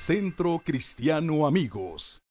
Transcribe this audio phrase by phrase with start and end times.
[0.00, 2.22] Centro Cristiano Amigos.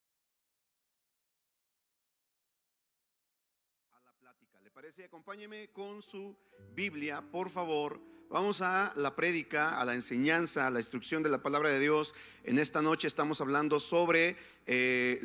[3.92, 4.60] A la plática.
[4.62, 5.06] ¿Le parece?
[5.06, 6.36] Acompáñeme con su
[6.74, 8.09] Biblia, por favor.
[8.30, 12.14] Vamos a la prédica, a la enseñanza, a la instrucción de la palabra de Dios.
[12.44, 14.38] En esta noche estamos hablando sobre
[14.68, 15.20] eh,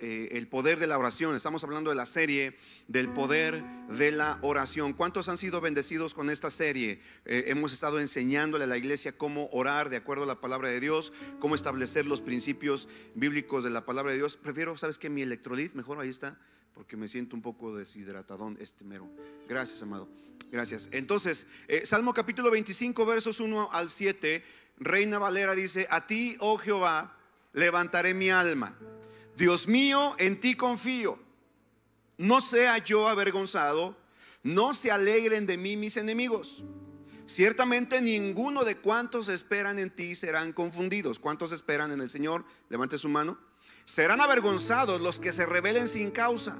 [0.00, 1.36] eh, el poder de la oración.
[1.36, 2.56] Estamos hablando de la serie
[2.88, 4.92] del poder de la oración.
[4.92, 7.00] ¿Cuántos han sido bendecidos con esta serie?
[7.26, 10.80] Eh, hemos estado enseñándole a la iglesia cómo orar de acuerdo a la palabra de
[10.80, 14.36] Dios, cómo establecer los principios bíblicos de la palabra de Dios.
[14.36, 15.08] Prefiero, ¿sabes qué?
[15.08, 16.36] Mi electrolit, mejor ahí está
[16.78, 19.10] porque me siento un poco deshidratadón este mero.
[19.48, 20.08] Gracias, amado.
[20.52, 20.88] Gracias.
[20.92, 24.44] Entonces, eh, Salmo capítulo 25, versos 1 al 7,
[24.76, 27.18] Reina Valera dice, a ti, oh Jehová,
[27.52, 28.78] levantaré mi alma.
[29.36, 31.18] Dios mío, en ti confío.
[32.16, 33.96] No sea yo avergonzado,
[34.44, 36.62] no se alegren de mí mis enemigos.
[37.26, 41.18] Ciertamente ninguno de cuantos esperan en ti serán confundidos.
[41.18, 42.44] ¿Cuántos esperan en el Señor?
[42.68, 43.47] Levante su mano.
[43.84, 46.58] Serán avergonzados los que se rebelen sin causa.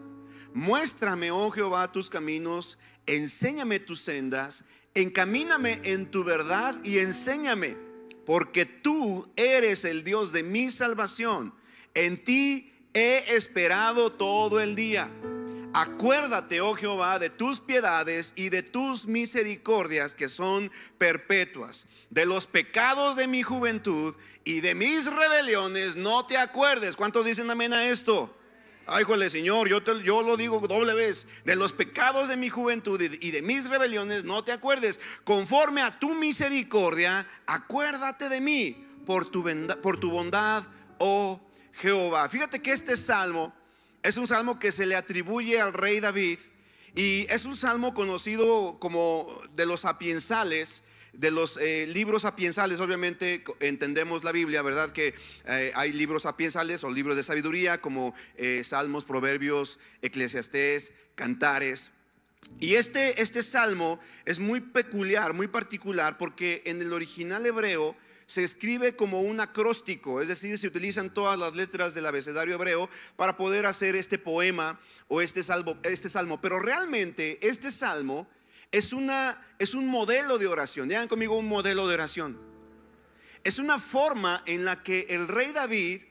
[0.55, 4.65] Muéstrame, oh Jehová, tus caminos, enséñame tus sendas,
[4.95, 7.77] encamíname en tu verdad y enséñame,
[8.25, 11.55] porque tú eres el Dios de mi salvación.
[11.95, 15.11] En ti he esperado todo el día.
[15.75, 21.87] Acuérdate, oh Jehová, de tus piedades y de tus misericordias que son perpetuas.
[22.11, 26.97] De los pecados de mi juventud y de mis rebeliones no te acuerdes.
[26.97, 28.35] ¿Cuántos dicen amén a esto?
[28.87, 31.27] Ay, jole, Señor, yo, te, yo lo digo doble vez.
[31.45, 34.99] De los pecados de mi juventud y de mis rebeliones no te acuerdes.
[35.25, 39.45] Conforme a tu misericordia, acuérdate de mí por tu,
[39.83, 40.65] por tu bondad,
[40.99, 41.39] oh
[41.75, 42.31] Jehová.
[42.31, 43.53] Fíjate que este salmo
[44.03, 46.39] es un salmo que se le atribuye al rey David
[46.95, 50.83] y es un salmo conocido como de los sapiensales
[51.13, 54.93] de los eh, libros sapiensales, obviamente entendemos la Biblia, ¿verdad?
[54.93, 55.15] Que
[55.47, 61.91] eh, hay libros sapiensales o libros de sabiduría como eh, Salmos, Proverbios, Eclesiastés, Cantares.
[62.61, 67.97] Y este, este salmo es muy peculiar, muy particular, porque en el original hebreo
[68.29, 72.91] se escribe como un acróstico, es decir, se utilizan todas las letras del abecedario hebreo
[73.17, 74.79] para poder hacer este poema
[75.09, 76.39] o este salmo, este salmo.
[76.39, 78.29] Pero realmente este salmo
[78.71, 80.89] es, una, es un modelo de oración.
[80.89, 82.39] Digan conmigo un modelo de oración.
[83.45, 86.03] Es una forma en la que el rey David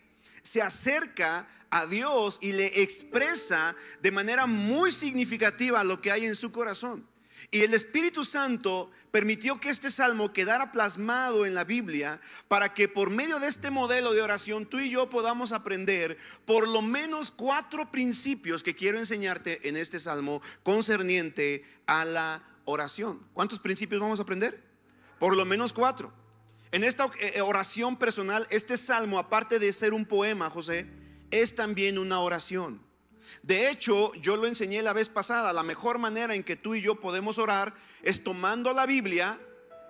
[0.42, 6.36] se acerca a Dios y le expresa de manera muy significativa lo que hay en
[6.36, 7.08] su corazón.
[7.52, 12.88] Y el Espíritu Santo permitió que este salmo quedara plasmado en la Biblia para que
[12.88, 17.32] por medio de este modelo de oración tú y yo podamos aprender por lo menos
[17.32, 23.26] cuatro principios que quiero enseñarte en este salmo concerniente a la oración.
[23.34, 24.64] ¿Cuántos principios vamos a aprender?
[25.20, 26.14] Por lo menos cuatro.
[26.72, 30.86] En esta eh, oración personal, este salmo, aparte de ser un poema, José,
[31.32, 32.87] es también una oración.
[33.44, 36.82] De hecho, yo lo enseñé la vez pasada, la mejor manera en que tú y
[36.82, 37.74] yo podemos orar
[38.04, 39.40] es tomando la Biblia,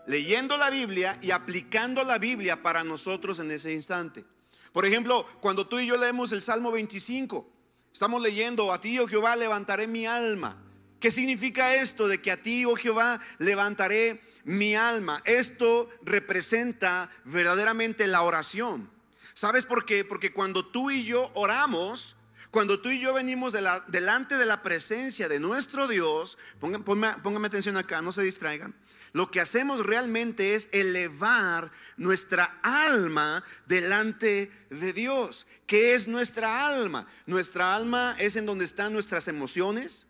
[0.05, 4.25] leyendo la Biblia y aplicando la Biblia para nosotros en ese instante.
[4.73, 7.49] Por ejemplo, cuando tú y yo leemos el Salmo 25,
[7.93, 10.63] estamos leyendo, a ti, oh Jehová, levantaré mi alma.
[10.99, 15.21] ¿Qué significa esto de que a ti, oh Jehová, levantaré mi alma?
[15.25, 18.89] Esto representa verdaderamente la oración.
[19.33, 20.03] ¿Sabes por qué?
[20.03, 22.16] Porque cuando tú y yo oramos,
[22.51, 23.53] cuando tú y yo venimos
[23.87, 28.73] delante de la presencia de nuestro Dios, póngame, atención acá, no se distraigan.
[29.13, 35.47] Lo que hacemos realmente es elevar nuestra alma delante de Dios.
[35.65, 37.07] ¿Qué es nuestra alma?
[37.25, 40.05] Nuestra alma es en donde están nuestras emociones,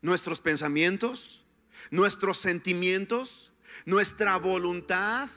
[0.00, 1.44] nuestros pensamientos,
[1.90, 3.52] nuestros sentimientos,
[3.84, 5.28] nuestra voluntad,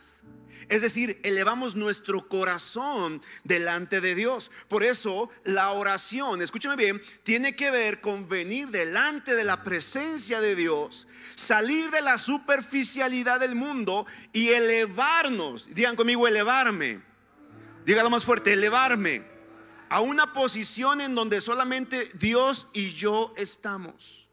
[0.69, 4.49] es decir, elevamos nuestro corazón delante de Dios.
[4.67, 10.41] Por eso la oración, escúcheme bien, tiene que ver con venir delante de la presencia
[10.41, 15.69] de Dios, salir de la superficialidad del mundo y elevarnos.
[15.71, 17.01] Digan conmigo, elevarme.
[17.85, 19.23] Dígalo más fuerte, elevarme
[19.89, 24.24] a una posición en donde solamente Dios y yo estamos.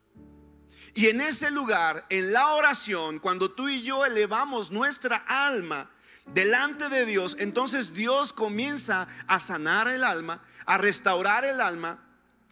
[0.95, 5.91] Y en ese lugar, en la oración, cuando tú y yo elevamos nuestra alma,
[6.27, 11.99] delante de Dios, entonces Dios comienza a sanar el alma, a restaurar el alma,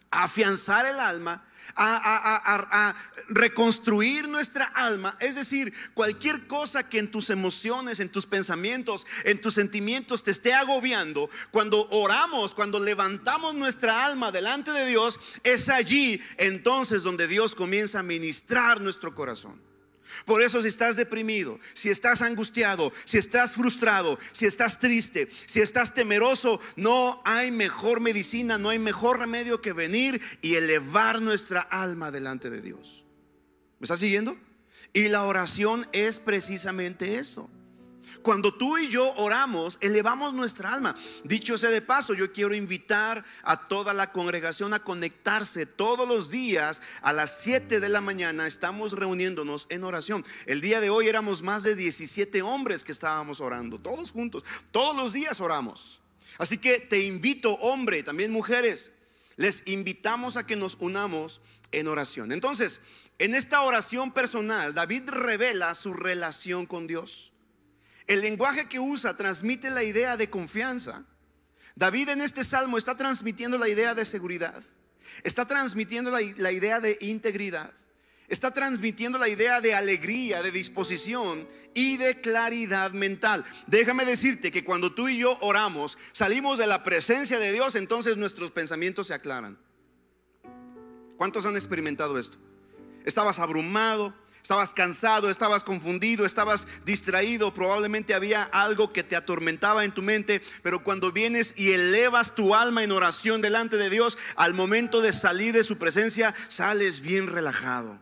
[0.09, 1.43] a afianzar el alma,
[1.75, 2.95] a,
[3.29, 5.15] reconstruir nuestra alma.
[5.19, 10.31] Es decir, cualquier cosa que en tus emociones, en tus pensamientos, en tus sentimientos te
[10.31, 17.27] esté agobiando, cuando oramos, cuando levantamos nuestra alma delante de Dios, es allí entonces donde
[17.27, 19.70] Dios comienza a ministrar nuestro corazón.
[20.25, 25.61] Por eso si estás deprimido, si estás angustiado, si estás frustrado, si estás triste, si
[25.61, 31.61] estás temeroso, no hay mejor medicina, no hay mejor remedio que venir y elevar nuestra
[31.61, 33.05] alma delante de Dios.
[33.79, 34.37] ¿Me estás siguiendo?
[34.93, 37.49] Y la oración es precisamente eso.
[38.21, 40.95] Cuando tú y yo oramos, elevamos nuestra alma.
[41.23, 46.29] Dicho sea de paso, yo quiero invitar a toda la congregación a conectarse todos los
[46.29, 48.47] días a las 7 de la mañana.
[48.47, 50.25] Estamos reuniéndonos en oración.
[50.45, 54.43] El día de hoy éramos más de 17 hombres que estábamos orando, todos juntos.
[54.71, 55.99] Todos los días oramos.
[56.37, 58.91] Así que te invito, hombre, también mujeres,
[59.37, 61.41] les invitamos a que nos unamos
[61.71, 62.31] en oración.
[62.31, 62.79] Entonces,
[63.19, 67.30] en esta oración personal, David revela su relación con Dios.
[68.07, 71.05] El lenguaje que usa transmite la idea de confianza.
[71.75, 74.63] David en este salmo está transmitiendo la idea de seguridad.
[75.23, 77.71] Está transmitiendo la, idea de integridad.
[78.27, 83.45] Está transmitiendo la idea de alegría, de disposición y de claridad mental.
[83.67, 88.17] Déjame decirte que cuando tú y yo oramos, salimos de la presencia de Dios, entonces
[88.17, 89.57] nuestros pensamientos se aclaran.
[91.17, 92.37] ¿Cuántos han experimentado esto?
[93.05, 99.93] Estabas abrumado, Estabas cansado, estabas confundido, estabas distraído, probablemente había algo que te atormentaba en
[99.93, 104.53] tu mente, pero cuando vienes y elevas tu alma en oración delante de Dios, al
[104.53, 108.01] momento de salir de su presencia, sales bien relajado,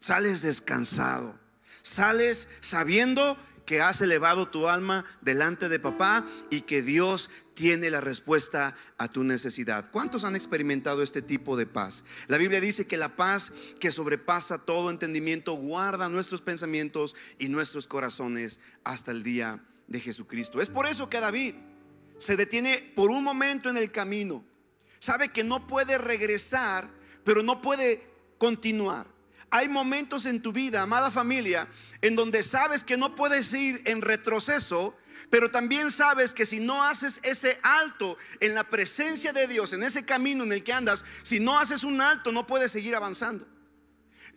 [0.00, 1.38] sales descansado,
[1.82, 8.00] sales sabiendo que has elevado tu alma delante de papá y que Dios tiene la
[8.00, 9.90] respuesta a tu necesidad.
[9.90, 12.04] ¿Cuántos han experimentado este tipo de paz?
[12.28, 17.86] La Biblia dice que la paz que sobrepasa todo entendimiento guarda nuestros pensamientos y nuestros
[17.86, 20.60] corazones hasta el día de Jesucristo.
[20.60, 21.54] Es por eso que David
[22.18, 24.44] se detiene por un momento en el camino.
[24.98, 26.88] Sabe que no puede regresar,
[27.24, 28.06] pero no puede
[28.38, 29.15] continuar.
[29.50, 31.68] Hay momentos en tu vida, amada familia,
[32.02, 34.96] en donde sabes que no puedes ir en retroceso,
[35.30, 39.82] pero también sabes que si no haces ese alto en la presencia de Dios, en
[39.82, 43.46] ese camino en el que andas, si no haces un alto no puedes seguir avanzando.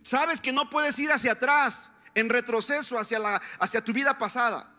[0.04, 4.79] Sabes que no puedes ir hacia atrás, en retroceso hacia, la, hacia tu vida pasada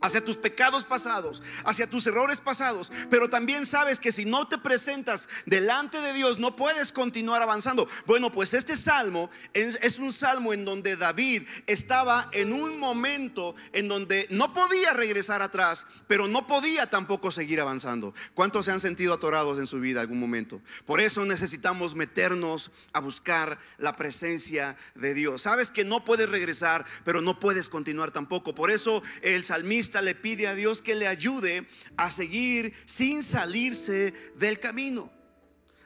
[0.00, 4.58] hacia tus pecados pasados, hacia tus errores pasados, pero también sabes que si no te
[4.58, 7.88] presentas delante de Dios no puedes continuar avanzando.
[8.06, 13.88] Bueno, pues este salmo es, un salmo en donde David estaba en un momento en
[13.88, 18.14] donde no podía regresar atrás, pero no podía tampoco seguir avanzando.
[18.34, 20.60] ¿Cuántos se han sentido atorados en su vida algún momento?
[20.84, 25.42] Por eso necesitamos meternos a buscar la presencia de Dios.
[25.42, 28.54] Sabes que no puedes regresar, pero no puedes continuar tampoco.
[28.54, 31.66] Por eso el salmista le pide a Dios que le ayude
[31.96, 35.10] a seguir sin salirse del camino.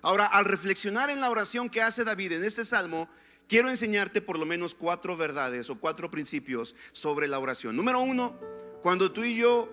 [0.03, 3.09] Ahora, al reflexionar en la oración que hace David en este salmo,
[3.49, 7.77] quiero enseñarte por lo menos cuatro verdades o cuatro principios sobre la oración.
[7.77, 8.39] Número uno,
[8.83, 9.71] cuando tú y yo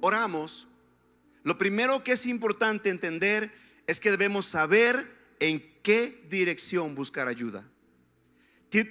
[0.00, 0.68] oramos,
[1.42, 3.52] lo primero que es importante entender
[3.86, 7.68] es que debemos saber en qué dirección buscar ayuda.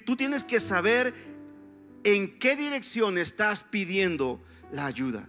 [0.06, 1.14] Tú tienes que saber
[2.04, 4.42] en qué dirección estás pidiendo
[4.72, 5.28] la ayuda.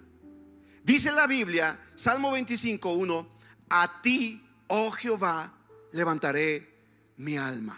[0.83, 3.29] Dice la Biblia, Salmo 25, 1,
[3.71, 5.53] a ti, oh Jehová,
[5.93, 6.69] levantaré
[7.17, 7.77] mi alma.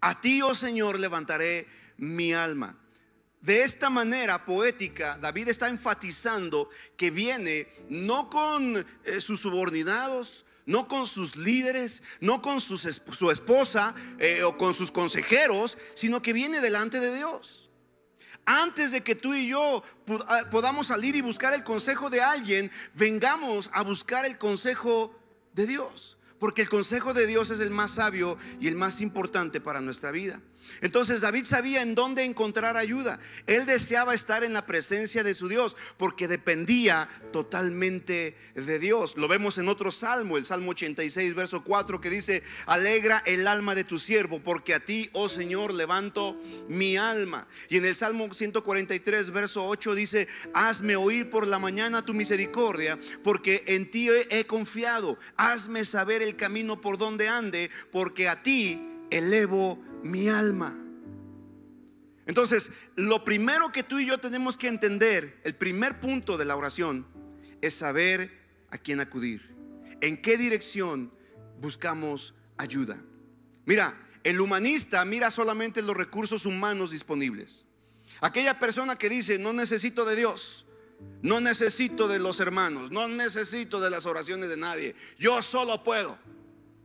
[0.00, 1.66] A ti, oh Señor, levantaré
[1.96, 2.76] mi alma.
[3.40, 10.88] De esta manera poética, David está enfatizando que viene no con eh, sus subordinados, no
[10.88, 16.60] con sus líderes, no con su esposa eh, o con sus consejeros, sino que viene
[16.60, 17.65] delante de Dios
[18.46, 19.82] antes de que tú y yo
[20.28, 25.14] ah, podamos salir y buscar el consejo de alguien, vengamos a buscar el consejo
[25.52, 26.16] de Dios.
[26.38, 30.10] Porque el consejo de Dios es el más sabio y el más importante para nuestra
[30.10, 30.40] vida.
[30.80, 33.18] Entonces David sabía en dónde encontrar ayuda.
[33.46, 39.16] Él deseaba estar en la presencia de su Dios porque dependía totalmente de Dios.
[39.16, 43.74] Lo vemos en otro salmo, el Salmo 86, verso 4, que dice, alegra el alma
[43.74, 47.46] de tu siervo porque a ti, oh Señor, levanto mi alma.
[47.68, 52.98] Y en el Salmo 143, verso 8 dice, hazme oír por la mañana tu misericordia
[53.22, 55.18] porque en ti he confiado.
[55.36, 58.80] Hazme saber el camino por donde ande porque a ti
[59.10, 60.76] elevo mi alma.
[62.26, 66.56] Entonces, lo primero que tú y yo tenemos que entender, el primer punto de la
[66.56, 67.06] oración,
[67.60, 68.30] es saber
[68.70, 69.54] a quién acudir,
[70.00, 71.12] en qué dirección
[71.60, 73.00] buscamos ayuda.
[73.64, 77.64] Mira, el humanista mira solamente los recursos humanos disponibles.
[78.20, 80.66] Aquella persona que dice, no necesito de Dios,
[81.22, 86.18] no necesito de los hermanos, no necesito de las oraciones de nadie, yo solo puedo.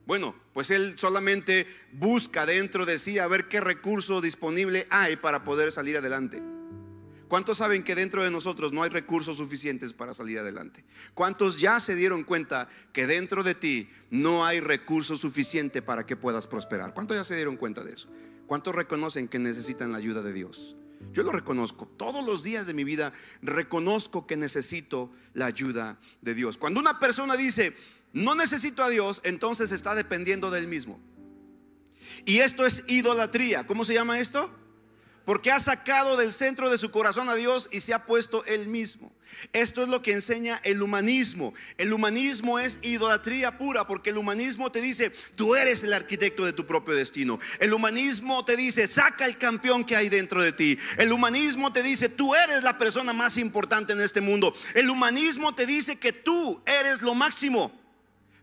[0.06, 5.44] Bueno, pues él solamente busca dentro de sí a ver qué recurso disponible hay para
[5.44, 6.42] poder salir adelante.
[7.32, 10.84] ¿Cuántos saben que dentro de nosotros no hay recursos suficientes para salir adelante?
[11.14, 16.18] ¿Cuántos ya se dieron cuenta que dentro de ti no hay recurso suficiente para que
[16.18, 16.94] puedas prosperar?
[16.94, 18.10] ¿Cuántos ya se dieron cuenta de eso?
[18.48, 20.76] ¿Cuántos reconocen que necesitan la ayuda de Dios?
[21.14, 21.88] Yo lo reconozco.
[21.98, 26.58] Todos los días de mi vida reconozco que necesito la ayuda de Dios.
[26.58, 27.76] Cuando una persona dice,
[28.14, 31.00] no necesito a Dios, entonces está dependiendo del mismo.
[32.26, 33.66] Y esto es idolatría.
[33.66, 34.52] ¿Cómo se llama esto?
[35.26, 38.68] porque ha sacado del centro de su corazón a Dios y se ha puesto él
[38.68, 39.14] mismo.
[39.54, 41.54] Esto es lo que enseña el humanismo.
[41.78, 46.54] El humanismo es idolatría pura porque el humanismo te dice, tú eres el arquitecto de
[46.54, 47.40] tu propio destino.
[47.60, 50.78] El humanismo te dice, saca el campeón que hay dentro de ti.
[50.98, 54.54] El humanismo te dice, tú eres la persona más importante en este mundo.
[54.74, 57.81] El humanismo te dice que tú eres lo máximo.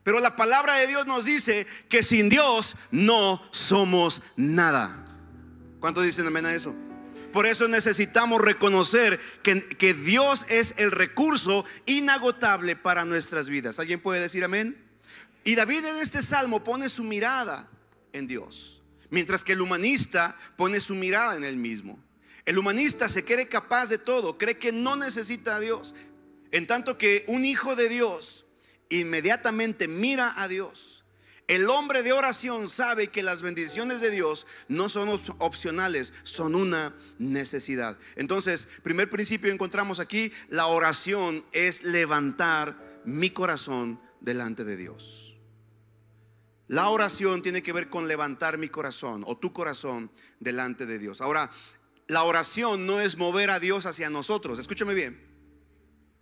[0.02, 5.04] Pero la palabra de Dios nos dice que sin Dios no somos nada.
[5.80, 6.74] ¿Cuántos dicen amén a eso?
[7.32, 13.78] Por eso necesitamos reconocer que, que, Dios es el recurso inagotable para nuestras vidas.
[13.78, 14.82] ¿Alguien puede decir amén?
[15.44, 17.68] Y David en este salmo pone su mirada
[18.12, 21.98] en Dios, mientras que el humanista pone su mirada en él mismo.
[22.44, 25.94] El humanista se cree capaz de todo, cree que no necesita a Dios,
[26.50, 28.46] en tanto que un hijo de Dios
[28.90, 30.98] inmediatamente mira a Dios
[31.48, 36.94] el hombre de oración sabe que las bendiciones de Dios no son opcionales, son una
[37.18, 37.96] necesidad.
[38.16, 45.38] Entonces, primer principio encontramos aquí, la oración es levantar mi corazón delante de Dios.
[46.66, 51.22] La oración tiene que ver con levantar mi corazón o tu corazón delante de Dios.
[51.22, 51.50] Ahora,
[52.08, 54.58] la oración no es mover a Dios hacia nosotros.
[54.58, 55.27] Escúchame bien.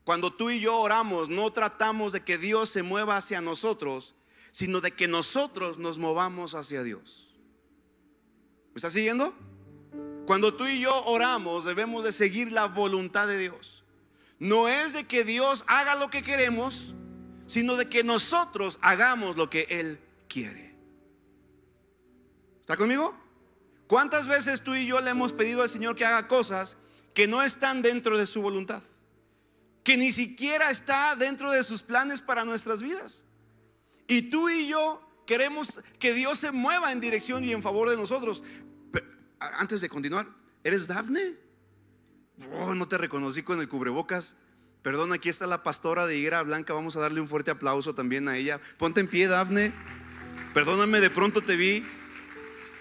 [0.06, 4.14] Cuando tú y yo oramos, no tratamos de que Dios se mueva hacia nosotros,
[4.52, 7.36] sino de que nosotros nos movamos hacia Dios.
[8.68, 9.34] ¿Me estás siguiendo?
[10.24, 13.82] Cuando tú y yo oramos, debemos de seguir la voluntad de Dios.
[14.38, 16.94] No es de que Dios haga lo que queremos,
[17.48, 19.98] sino de que nosotros hagamos lo que Él
[20.28, 20.76] quiere.
[22.60, 23.12] ¿Está conmigo?
[23.88, 26.76] ¿Cuántas veces tú y yo le hemos pedido al Señor que haga cosas
[27.12, 28.84] que no están dentro de su voluntad?
[29.86, 33.24] Que ni siquiera está dentro de sus planes para nuestras vidas.
[34.08, 37.96] Y tú y yo queremos que Dios se mueva en dirección y en favor de
[37.96, 38.42] nosotros.
[39.38, 40.26] antes de continuar,
[40.64, 41.36] ¿eres Dafne?
[42.52, 44.34] Oh, no te reconocí con el cubrebocas.
[44.82, 46.74] Perdón, aquí está la pastora de Higuera Blanca.
[46.74, 48.60] Vamos a darle un fuerte aplauso también a ella.
[48.78, 49.72] Ponte en pie, Dafne.
[50.52, 51.86] Perdóname, de pronto te vi.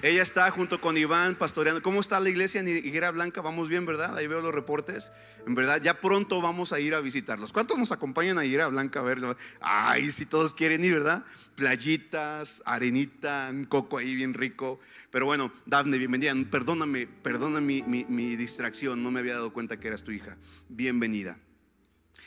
[0.01, 1.81] Ella está junto con Iván pastoreando.
[1.81, 3.41] ¿Cómo está la iglesia en Higuera Blanca?
[3.41, 4.15] Vamos bien, ¿verdad?
[4.17, 5.11] Ahí veo los reportes.
[5.47, 7.51] En verdad, ya pronto vamos a ir a visitarlos.
[7.53, 9.37] ¿Cuántos nos acompañan a Higuera Blanca a verlo?
[9.61, 11.23] Ay, si todos quieren ir, ¿verdad?
[11.55, 14.79] Playitas, arenita, coco ahí bien rico.
[15.11, 16.33] Pero bueno, Dafne, bienvenida.
[16.51, 19.01] Perdóname, perdóname mi, mi distracción.
[19.01, 20.37] No me había dado cuenta que eras tu hija.
[20.69, 21.37] Bienvenida.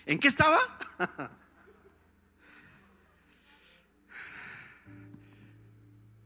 [0.06, 0.58] ¿En qué estaba?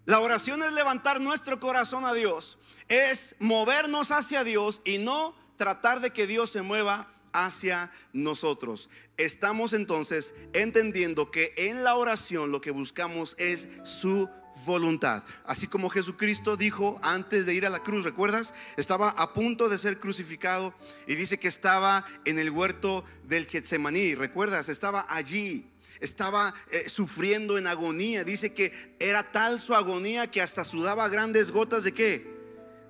[0.04, 6.00] La oración es levantar nuestro corazón a Dios, es movernos hacia Dios y no tratar
[6.00, 8.90] de que Dios se mueva hacia nosotros.
[9.16, 14.28] Estamos entonces entendiendo que en la oración lo que buscamos es su
[14.64, 15.25] voluntad.
[15.44, 18.54] Así como Jesucristo dijo antes de ir a la cruz, ¿recuerdas?
[18.76, 20.75] Estaba a punto de ser crucificado
[21.06, 24.68] y dice que estaba en el huerto del Getsemaní, ¿recuerdas?
[24.68, 25.68] Estaba allí
[26.00, 28.25] estaba eh, sufriendo en agonía.
[28.25, 32.26] Dice que era tal su agonía que hasta sudaba grandes gotas de qué?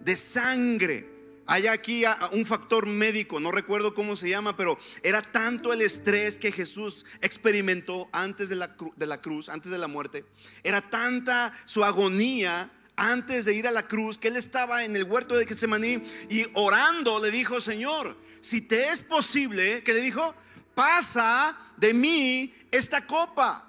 [0.00, 1.12] De sangre.
[1.47, 6.39] Hay aquí un factor médico, no recuerdo cómo se llama, pero era tanto el estrés
[6.39, 10.25] que Jesús experimentó antes de la, de la cruz, antes de la muerte.
[10.63, 15.05] Era tanta su agonía antes de ir a la cruz, que él estaba en el
[15.05, 20.35] huerto de Getsemaní y orando le dijo, Señor, si te es posible, que le dijo,
[20.75, 23.69] pasa de mí esta copa.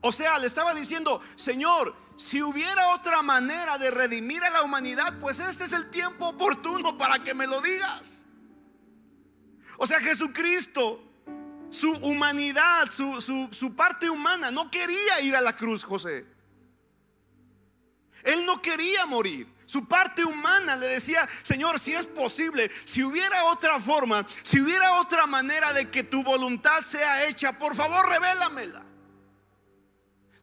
[0.00, 5.18] O sea, le estaba diciendo, Señor, si hubiera otra manera de redimir a la humanidad,
[5.20, 8.26] pues este es el tiempo oportuno para que me lo digas.
[9.78, 11.00] O sea, Jesucristo,
[11.70, 13.20] su humanidad, su,
[13.52, 16.26] su parte humana, no quería ir a la cruz, José.
[18.24, 19.46] Él no quería morir.
[19.64, 24.98] Su parte humana le decía, Señor, si es posible, si hubiera otra forma, si hubiera
[24.98, 28.87] otra manera de que tu voluntad sea hecha, por favor, revélamela.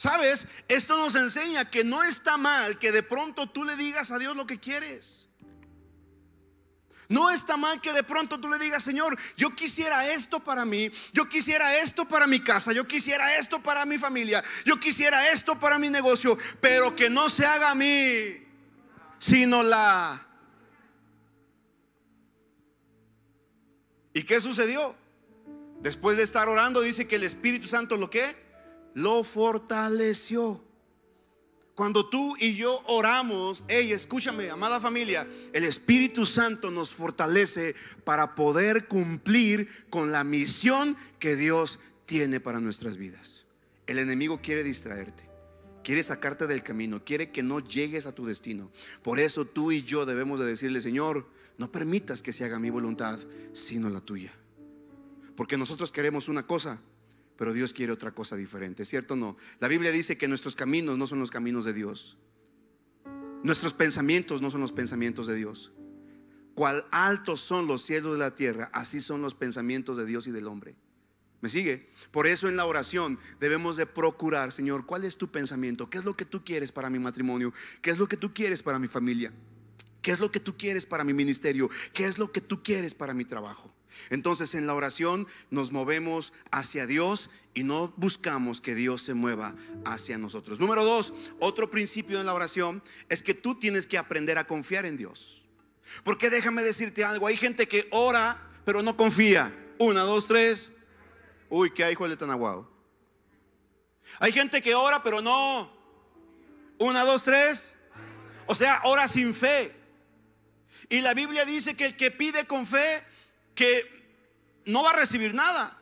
[0.06, 0.46] ¿Sabes?
[0.68, 4.36] Esto nos enseña que no está mal que de pronto tú le digas a Dios
[4.36, 5.28] lo que quieres.
[7.10, 10.92] No está mal que de pronto tú le digas, Señor, yo quisiera esto para mí,
[11.12, 15.58] yo quisiera esto para mi casa, yo quisiera esto para mi familia, yo quisiera esto
[15.58, 18.46] para mi negocio, pero que no se haga a mí,
[19.18, 20.24] sino la...
[24.14, 24.96] ¿Y qué sucedió?
[25.80, 28.45] Después de estar orando, dice que el Espíritu Santo lo que?
[28.96, 30.64] Lo fortaleció.
[31.75, 37.75] Cuando tú y yo oramos, hey, escúchame, amada familia, el Espíritu Santo nos fortalece
[38.06, 43.46] para poder cumplir con la misión que Dios tiene para nuestras vidas.
[43.88, 45.30] El enemigo quiere distraerte,
[45.84, 48.72] quiere sacarte del camino, quiere que no llegues a tu destino.
[49.04, 52.70] Por eso tú y yo debemos de decirle, Señor, no permitas que se haga mi
[52.70, 53.20] voluntad,
[53.52, 54.34] sino la tuya.
[55.36, 56.80] Porque nosotros queremos una cosa,
[57.38, 59.38] pero Dios quiere otra cosa diferente, ¿cierto o no?
[59.60, 62.18] La Biblia dice que nuestros caminos no son los caminos de Dios.
[63.44, 65.72] Nuestros pensamientos no son los pensamientos de Dios.
[66.56, 70.32] Cual altos son los cielos de la tierra, así son los pensamientos de Dios y
[70.32, 70.75] del hombre.
[71.42, 71.92] ¿Me sigue?
[72.12, 75.89] Por eso en la oración debemos de procurar, Señor, ¿cuál es tu pensamiento?
[75.89, 77.54] ¿Qué es lo que tú quieres para mi matrimonio?
[77.82, 79.34] ¿Qué es lo que tú quieres para mi familia?
[80.01, 81.70] ¿Qué es lo que tú quieres para mi ministerio?
[81.94, 83.75] ¿Qué es lo que tú quieres para mi trabajo?
[84.10, 89.56] Entonces en la oración nos movemos hacia Dios y no buscamos que Dios se mueva
[89.86, 90.60] hacia nosotros.
[90.60, 94.86] Número dos, otro principio en la oración es que tú tienes que aprender a confiar
[94.86, 95.44] en Dios.
[96.04, 99.54] Porque déjame decirte algo, hay gente que ora pero no confía.
[99.78, 100.72] Una, dos, tres.
[101.50, 102.70] Uy, qué hijo de tan aguado.
[104.20, 105.72] Hay gente que ora pero no.
[106.80, 107.74] Una, dos, tres.
[108.48, 109.74] O sea, ora sin fe.
[110.90, 113.04] Y la Biblia dice que el que pide con fe
[113.56, 113.96] que
[114.66, 115.78] no va a recibir nada.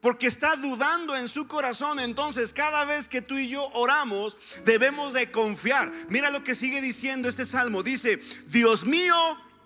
[0.00, 2.00] Porque está dudando en su corazón.
[2.00, 5.92] Entonces, cada vez que tú y yo oramos, debemos de confiar.
[6.08, 7.84] Mira lo que sigue diciendo este salmo.
[7.84, 9.14] Dice, Dios mío,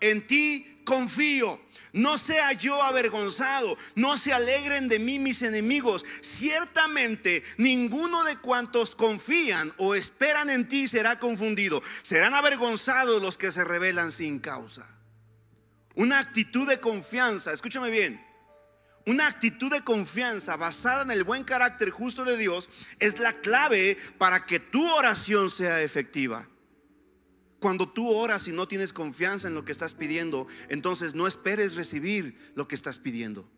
[0.01, 1.59] en ti confío.
[1.93, 6.05] No sea yo avergonzado, no se alegren de mí mis enemigos.
[6.21, 11.83] Ciertamente ninguno de cuantos confían o esperan en ti será confundido.
[12.03, 14.96] Serán avergonzados los que se rebelan sin causa.
[15.97, 18.25] Una actitud de confianza, escúchame bien,
[19.07, 22.69] una actitud de confianza basada en el buen carácter justo de Dios
[22.99, 26.47] es la clave para que tu oración sea efectiva.
[27.61, 31.77] Cuando tú oras y no tienes confianza en lo que estás pidiendo, entonces no esperes
[31.77, 33.49] recibir lo que estás pidiendo.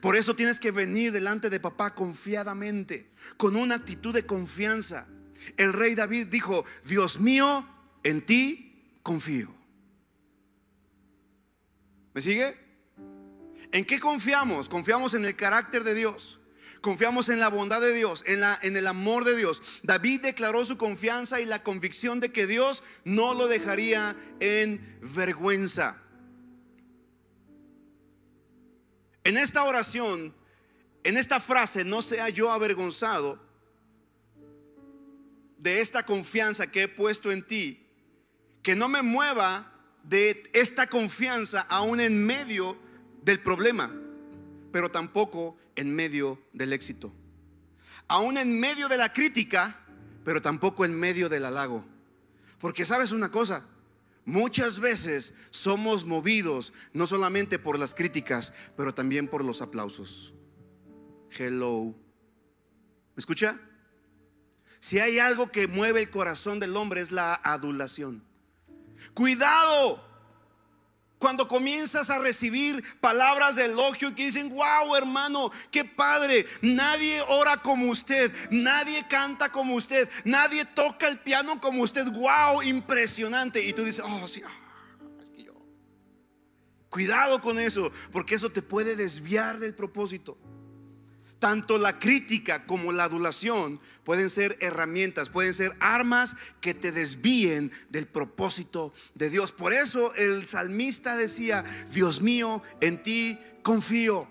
[0.00, 5.08] Por eso tienes que venir delante de papá confiadamente, con una actitud de confianza.
[5.56, 7.66] El rey David dijo, Dios mío,
[8.04, 9.57] en ti confío.
[12.18, 12.56] ¿Me sigue?
[13.70, 14.68] ¿En qué confiamos?
[14.68, 16.40] Confiamos en el carácter de Dios.
[16.80, 19.62] Confiamos en la bondad de Dios, en, la, en el amor de Dios.
[19.84, 26.02] David declaró su confianza y la convicción de que Dios no lo dejaría en vergüenza.
[29.22, 30.34] En esta oración,
[31.04, 33.40] en esta frase, no sea yo avergonzado
[35.56, 37.86] de esta confianza que he puesto en ti,
[38.64, 39.77] que no me mueva
[40.08, 42.78] de esta confianza aún en medio
[43.22, 43.92] del problema,
[44.72, 47.12] pero tampoco en medio del éxito.
[48.06, 49.84] Aún en medio de la crítica,
[50.24, 51.84] pero tampoco en medio del halago.
[52.58, 53.66] Porque sabes una cosa,
[54.24, 60.32] muchas veces somos movidos no solamente por las críticas, pero también por los aplausos.
[61.30, 61.94] Hello.
[63.14, 63.60] ¿Me escucha?
[64.80, 68.27] Si hay algo que mueve el corazón del hombre es la adulación.
[69.14, 70.08] Cuidado.
[71.18, 77.56] Cuando comienzas a recibir palabras de elogio que dicen, wow hermano, qué padre, nadie ora
[77.56, 83.64] como usted, nadie canta como usted, nadie toca el piano como usted, wow, impresionante.
[83.64, 85.54] Y tú dices, oh sí, ah, es que yo.
[86.88, 90.38] Cuidado con eso, porque eso te puede desviar del propósito.
[91.38, 97.70] Tanto la crítica como la adulación pueden ser herramientas, pueden ser armas que te desvíen
[97.90, 99.52] del propósito de Dios.
[99.52, 104.28] Por eso el salmista decía, Dios mío, en ti confío.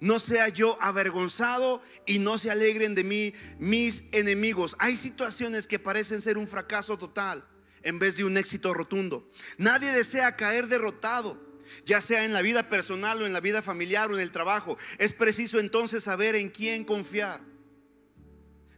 [0.00, 4.74] No sea yo avergonzado y no se alegren de mí mis enemigos.
[4.78, 7.46] Hay situaciones que parecen ser un fracaso total
[7.82, 9.30] en vez de un éxito rotundo.
[9.58, 11.49] Nadie desea caer derrotado
[11.84, 14.76] ya sea en la vida personal o en la vida familiar o en el trabajo.
[14.98, 17.40] Es preciso entonces saber en quién confiar.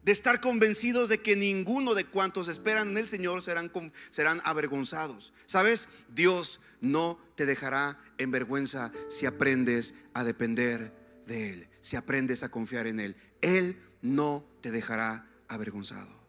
[0.03, 3.71] De estar convencidos de que ninguno de cuantos esperan en el Señor serán,
[4.11, 5.33] serán avergonzados.
[5.47, 5.89] ¿Sabes?
[6.09, 10.93] Dios no te dejará en vergüenza si aprendes a depender
[11.27, 13.17] de Él, si aprendes a confiar en Él.
[13.41, 16.22] Él no te dejará avergonzado.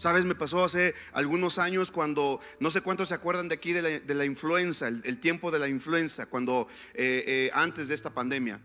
[0.00, 4.14] Sabes, me pasó hace algunos años cuando, no sé cuántos se acuerdan de aquí de
[4.14, 8.62] la, influenza, el, tiempo de la influenza, cuando eh, eh, antes de esta pandemia,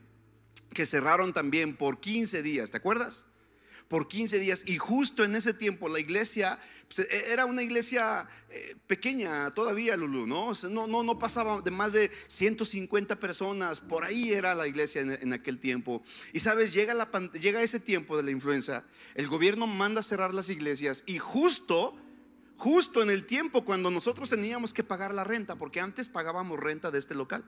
[0.73, 3.25] que cerraron también por 15 días, ¿te acuerdas?
[3.87, 8.27] Por 15 días y justo en ese tiempo la iglesia pues, e, era una iglesia
[8.49, 10.53] eh, pequeña todavía, Lulu, ¿no?
[10.69, 15.59] no, no, pasaba de más de 150 personas, por ahí era la iglesia en, aquel
[15.59, 16.03] tiempo.
[16.33, 16.93] Y sabes, llega,
[17.33, 21.97] llega ese tiempo de la influenza, el gobierno manda cerrar las iglesias y justo
[22.57, 26.89] justo en el tiempo cuando nosotros teníamos que pagar la renta, porque antes pagábamos renta
[26.89, 27.43] de este local.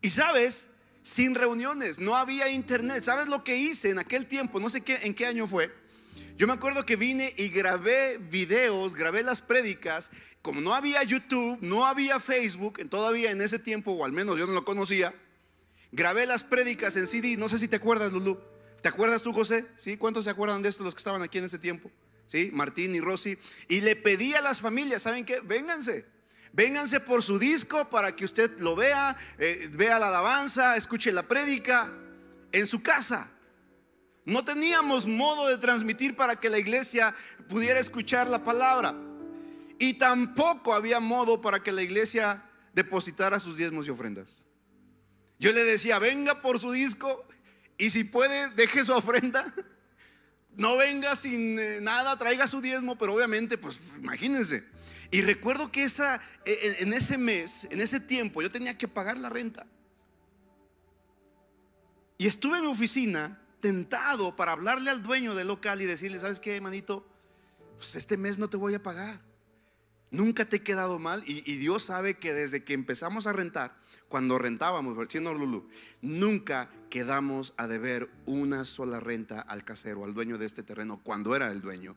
[0.00, 0.68] Y sabes,
[1.02, 3.04] sin reuniones, no había internet.
[3.04, 4.60] ¿Sabes lo que hice en aquel tiempo?
[4.60, 5.72] No sé qué, en qué año fue.
[6.36, 10.10] Yo me acuerdo que vine y grabé videos, grabé las prédicas.
[10.40, 14.46] Como no había YouTube, no había Facebook, todavía en ese tiempo, o al menos yo
[14.46, 15.14] no lo conocía,
[15.92, 17.36] grabé las prédicas en CD.
[17.36, 18.38] No sé si te acuerdas, Lulu.
[18.80, 19.66] ¿Te acuerdas tú, José?
[19.76, 19.96] ¿Sí?
[19.96, 21.90] ¿Cuántos se acuerdan de esto los que estaban aquí en ese tiempo?
[22.26, 22.50] ¿Sí?
[22.52, 23.38] Martín y Rosy.
[23.68, 25.40] Y le pedí a las familias, ¿saben qué?
[25.40, 26.04] Vénganse.
[26.52, 31.22] Vénganse por su disco para que usted lo vea, eh, vea la alabanza, escuche la
[31.22, 31.90] prédica
[32.52, 33.28] en su casa.
[34.24, 37.14] No teníamos modo de transmitir para que la iglesia
[37.48, 38.94] pudiera escuchar la palabra.
[39.78, 44.44] Y tampoco había modo para que la iglesia depositara sus diezmos y ofrendas.
[45.38, 47.26] Yo le decía, venga por su disco
[47.78, 49.52] y si puede, deje su ofrenda.
[50.54, 54.62] No venga sin eh, nada, traiga su diezmo, pero obviamente, pues imagínense.
[55.12, 59.18] Y recuerdo que esa, e, en ese mes, en ese tiempo, yo tenía que pagar
[59.18, 59.66] la renta.
[62.16, 66.40] Y estuve en mi oficina tentado para hablarle al dueño del local y decirle, ¿sabes
[66.40, 67.06] qué, hermanito?
[67.76, 69.20] Pues este mes no te voy a pagar.
[70.10, 73.76] Nunca te he quedado mal y, Dios sabe que desde que empezamos a rentar,
[74.08, 75.68] cuando rentábamos, siendo Lulu,
[76.00, 81.36] nunca quedamos a deber una sola renta al casero, al dueño de este terreno, cuando
[81.36, 81.96] era el dueño.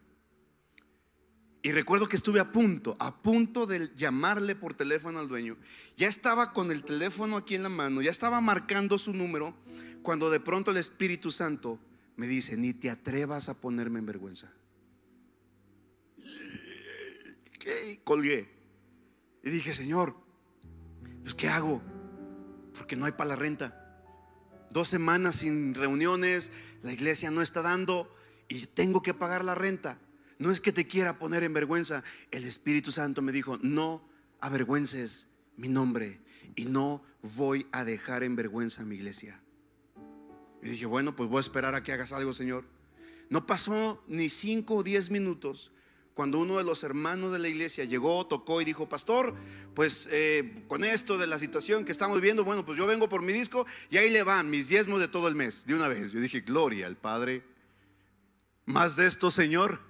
[1.66, 5.58] Y recuerdo que estuve a punto, a punto de llamarle por teléfono al dueño.
[5.98, 9.56] Ya estaba con el teléfono aquí en la mano, ya estaba marcando su número,
[10.04, 11.80] cuando de pronto el Espíritu Santo
[12.18, 14.54] me dice, ni te atrevas a ponerme en vergüenza.
[17.60, 18.00] ¿Qué?
[18.04, 18.48] Colgué.
[19.44, 20.16] Y dije, Señor,
[21.24, 21.82] pues ¿qué hago?
[22.76, 24.06] Porque no hay para la renta.
[24.70, 26.52] Dos semanas sin reuniones,
[26.84, 28.16] la iglesia no está dando
[28.48, 29.98] y tengo que pagar la renta.
[30.38, 32.04] No es que te quiera poner en vergüenza.
[32.32, 34.08] El Espíritu Santo me dijo, no
[34.42, 36.20] avergüences mi nombre
[36.56, 39.42] y no voy a dejar en vergüenza a mi iglesia.
[40.62, 42.66] Y dije, bueno, pues voy a esperar a que hagas algo, Señor.
[43.30, 45.72] No pasó ni cinco o diez minutos
[46.16, 49.36] cuando uno de los hermanos de la iglesia llegó, tocó y dijo, pastor,
[49.74, 53.22] pues eh, con esto de la situación que estamos viendo, bueno, pues yo vengo por
[53.22, 56.14] mi disco y ahí le van mis diezmos de todo el mes, de una vez.
[56.14, 57.44] Yo dije, gloria al Padre.
[58.66, 59.82] Más de esto, Señor.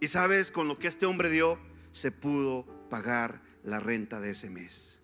[0.00, 1.58] Y sabes, con lo que este hombre dio,
[1.92, 5.00] se pudo pagar la renta de ese mes.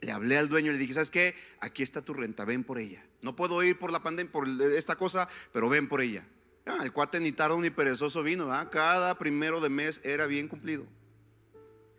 [0.00, 1.34] Le hablé al dueño y le dije, ¿sabes qué?
[1.60, 3.04] Aquí está tu renta, ven por ella.
[3.22, 6.26] No puedo ir por la pandemia, por esta cosa, pero ven por ella.
[6.66, 10.86] Ah, el cuate ni tardo ni perezoso vino, cada primero de mes era bien cumplido.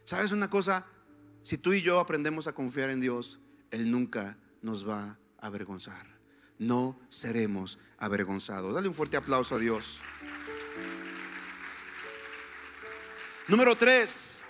[0.06, 0.86] ¿Sabes una cosa?
[1.42, 3.40] Si tú y yo aprendemos a confiar en Dios,
[3.72, 6.08] Él nunca nos va a avergonzar.
[6.58, 8.74] No seremos avergonzados.
[8.74, 10.00] Dale un fuerte aplauso a Dios.
[13.48, 14.42] Número tres,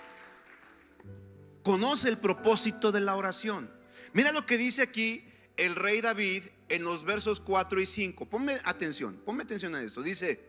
[1.62, 3.70] conoce el propósito de la oración.
[4.14, 5.28] Mira lo que dice aquí
[5.58, 8.24] el rey David en los versos 4 y 5.
[8.24, 10.00] Ponme atención, ponme atención a esto.
[10.00, 10.40] Dice,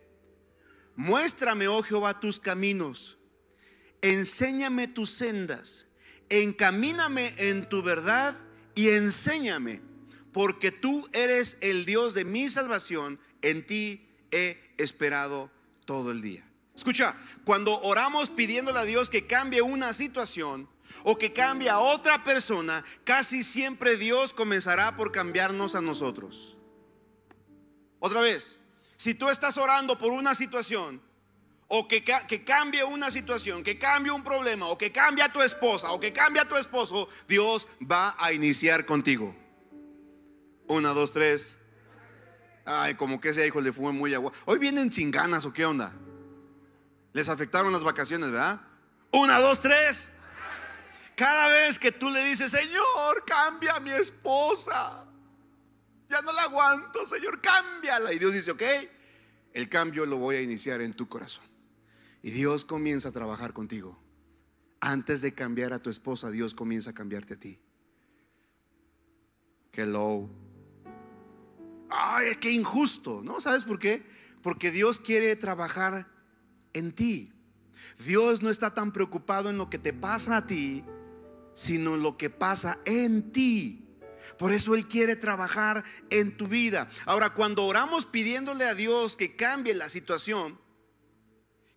[0.96, 3.18] muéstrame, oh Jehová, tus caminos,
[4.02, 5.86] enséñame tus sendas,
[6.30, 8.38] encamíname en tu verdad
[8.76, 9.82] y enséñame,
[10.32, 15.52] porque tú eres el Dios de mi salvación, en ti he esperado
[15.84, 16.47] todo el día.
[16.78, 20.70] Escucha, cuando oramos pidiéndole a Dios que cambie una situación
[21.04, 26.56] o que cambie a otra persona, casi siempre Dios comenzará por cambiarnos a nosotros.
[28.00, 28.60] Otra vez,
[28.96, 31.02] si tú estás orando por una situación
[31.68, 35.42] o que, que, cambie una situación, que cambie un problema, o que cambie a tu
[35.42, 39.36] esposa, o que cambie a tu esposo, Dios va a iniciar contigo.
[40.68, 41.56] Una, dos, tres.
[42.66, 44.32] Ay, como que ese hijo le fue muy agua.
[44.46, 45.92] Hoy vienen sin ganas o qué onda.
[47.18, 48.62] Les afectaron las vacaciones, ¿verdad?
[49.12, 50.08] Una, dos, tres.
[51.16, 55.04] Cada vez que tú le dices, Señor, cambia a mi esposa.
[56.12, 58.14] Ya no la aguanto, Señor, cámbiala.
[58.14, 58.62] Y Dios dice, ok,
[59.52, 61.44] el cambio lo voy a iniciar en tu corazón.
[62.22, 64.00] Y Dios comienza a trabajar contigo.
[64.80, 67.60] Antes de cambiar a tu esposa, Dios comienza a cambiarte a ti.
[69.74, 70.30] Hello.
[71.90, 73.42] Ay, qué injusto, ¿no?
[73.42, 74.06] ¿Sabes por qué?
[74.44, 76.16] Porque Dios quiere trabajar
[76.74, 77.32] en ti.
[78.06, 80.84] Dios no está tan preocupado en lo que te pasa a ti,
[81.54, 83.88] sino en lo que pasa en ti.
[84.38, 86.90] Por eso Él quiere trabajar en tu vida.
[87.06, 90.60] Ahora, cuando oramos pidiéndole a Dios que cambie la situación,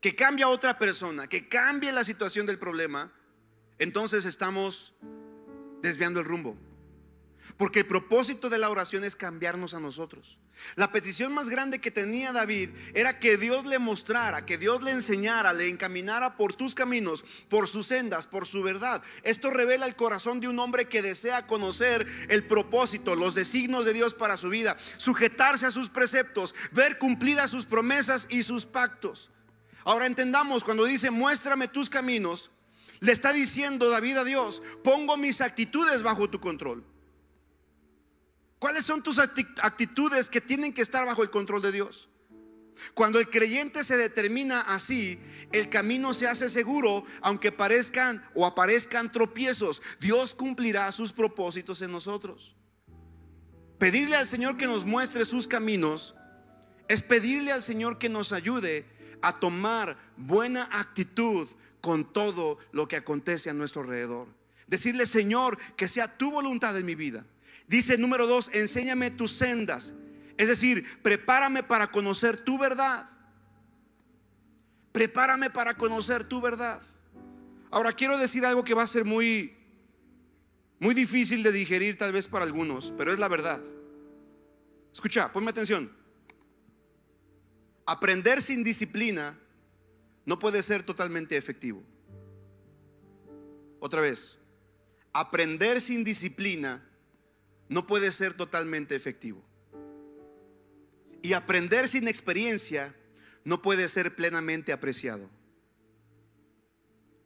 [0.01, 3.13] que cambie a otra persona, que cambie la situación del problema,
[3.79, 4.95] entonces estamos
[5.81, 6.57] desviando el rumbo.
[7.57, 10.39] Porque el propósito de la oración es cambiarnos a nosotros.
[10.77, 14.93] La petición más grande que tenía David era que Dios le mostrara, que Dios le
[14.93, 19.03] enseñara, le encaminara por tus caminos, por sus sendas, por su verdad.
[19.23, 23.93] Esto revela el corazón de un hombre que desea conocer el propósito, los designios de
[23.93, 29.31] Dios para su vida, sujetarse a sus preceptos, ver cumplidas sus promesas y sus pactos.
[29.85, 32.51] Ahora entendamos, cuando dice, muéstrame tus caminos,
[33.01, 36.85] le está diciendo David a Dios, pongo mis actitudes bajo tu control.
[38.61, 42.11] ¿Cuáles son tus actitudes que tienen que estar bajo el control de Dios?
[42.93, 45.19] Cuando el creyente se determina así,
[45.51, 49.81] el camino se hace seguro, aunque parezcan o aparezcan tropiezos.
[49.99, 52.55] Dios cumplirá sus propósitos en nosotros.
[53.79, 56.15] Pedirle al Señor que nos muestre sus caminos
[56.87, 58.85] es pedirle al Señor que nos ayude
[59.23, 61.49] a tomar buena actitud
[61.81, 64.29] con todo lo que acontece a nuestro alrededor.
[64.67, 67.25] Decirle, Señor, que sea tu voluntad en mi vida.
[67.71, 69.95] Dice número dos, enséñame tus sendas.
[70.37, 73.09] Es decir, prepárame para conocer tu verdad.
[74.91, 76.83] Prepárame para conocer tu verdad.
[77.71, 79.57] Ahora quiero decir algo que va a ser muy
[80.81, 83.63] muy difícil de digerir tal vez para algunos, pero es la verdad.
[84.93, 85.93] Escucha, ponme atención.
[87.87, 89.39] Aprender sin disciplina
[90.25, 91.85] no puede ser totalmente efectivo.
[93.79, 94.39] Otra vez,
[95.13, 96.90] aprender sin disciplina
[97.71, 99.41] no puede ser totalmente efectivo.
[101.23, 102.95] Y aprender sin experiencia
[103.45, 105.31] no puede ser plenamente apreciado.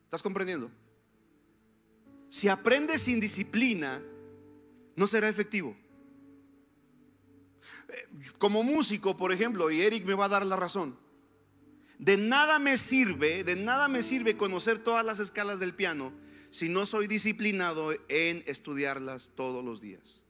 [0.04, 0.70] ¿Estás comprendiendo?
[2.28, 4.02] Si aprendes sin disciplina,
[4.96, 5.74] no será efectivo.
[7.88, 10.98] Eh, como músico, por ejemplo, y Eric me va a dar la razón,
[11.98, 16.12] de nada me sirve, de nada me sirve conocer todas las escalas del piano
[16.50, 20.23] si no soy disciplinado en estudiarlas todos los días.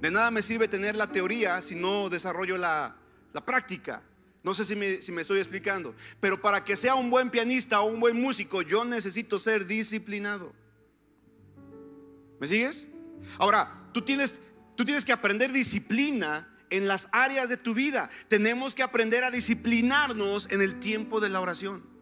[0.00, 2.96] De nada me sirve tener la teoría si no desarrollo la,
[3.44, 4.02] práctica.
[4.42, 5.94] No sé si me, si me, estoy explicando.
[6.20, 10.52] Pero para que sea un buen pianista o un buen músico, yo necesito ser disciplinado.
[12.40, 12.86] ¿Me sigues?
[13.38, 14.38] Ahora, tú tienes,
[14.76, 18.10] tú tienes que aprender disciplina en las áreas de tu vida.
[18.28, 21.97] Tenemos que aprender a disciplinarnos en el tiempo de la oración.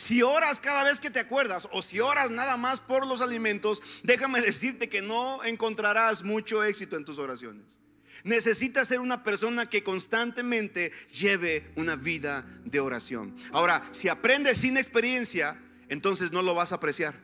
[0.00, 3.82] Si oras cada vez que te acuerdas o si oras nada más por los alimentos,
[4.02, 7.80] déjame decirte que no encontrarás mucho éxito en tus oraciones.
[8.24, 13.36] Necesitas ser una persona que constantemente lleve una vida de oración.
[13.52, 15.60] Ahora, si aprendes sin experiencia,
[15.90, 17.20] entonces no lo vas a apreciar.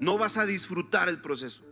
[0.00, 1.64] No vas a disfrutar el proceso.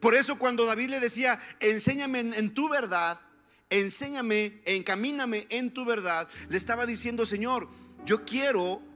[0.00, 3.20] Por eso cuando David le decía, enséñame en, tu verdad,
[3.68, 7.68] enséñame, encamíname en tu verdad, le estaba diciendo, Señor,
[8.06, 8.88] yo quiero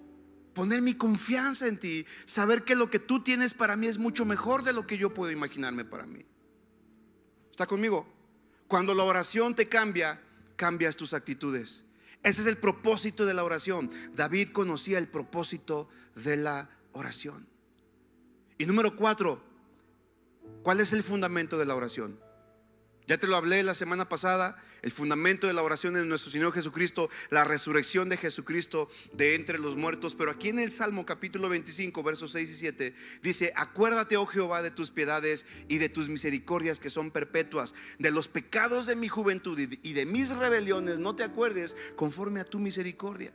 [0.54, 4.24] poner mi confianza en ti, saber que lo que tú tienes para mí es mucho
[4.24, 6.24] mejor de lo que yo puedo imaginarme para mí.
[7.50, 8.06] ¿Está conmigo?
[8.68, 10.20] Cuando la oración te cambia,
[10.56, 11.84] cambias tus actitudes.
[12.22, 13.90] Ese es el propósito de la oración.
[14.14, 17.46] David conocía el propósito de la oración.
[18.56, 19.42] Y número cuatro,
[20.62, 22.18] ¿cuál es el fundamento de la oración?
[23.06, 26.52] Ya te lo hablé la semana pasada, el fundamento de la oración es nuestro Señor
[26.52, 30.14] Jesucristo, la resurrección de Jesucristo de entre los muertos.
[30.14, 34.60] Pero aquí en el Salmo capítulo 25, versos 6 y 7, dice, acuérdate, oh Jehová,
[34.60, 39.08] de tus piedades y de tus misericordias que son perpetuas, de los pecados de mi
[39.08, 43.32] juventud y de mis rebeliones, no te acuerdes conforme a tu misericordia.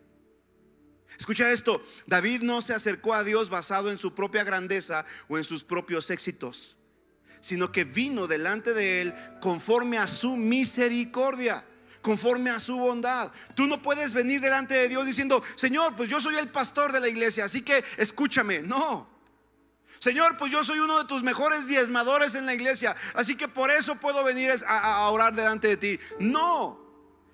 [1.17, 5.43] Escucha esto, David no se acercó a Dios basado en su propia grandeza o en
[5.43, 6.78] sus propios éxitos
[7.41, 11.63] sino que vino delante de Él conforme a su misericordia
[12.01, 13.31] conforme a su bondad.
[13.55, 16.99] Tú no puedes venir delante de Dios diciendo, Señor, pues yo soy el pastor de
[16.99, 18.59] la iglesia, así que escúchame.
[18.61, 19.07] No.
[19.99, 23.69] Señor, pues yo soy uno de tus mejores diezmadores en la iglesia, así que por
[23.69, 25.99] eso puedo venir a, orar delante de ti.
[26.19, 26.79] No,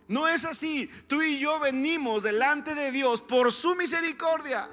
[0.08, 0.90] no es así.
[1.08, 4.70] Tú y yo venimos delante de Dios por su misericordia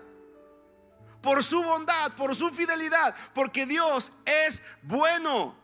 [1.22, 5.56] por su bondad, por su fidelidad, porque Dios es bueno.